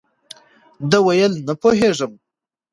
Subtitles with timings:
[0.89, 2.11] ده ویل، نه پوهېږم.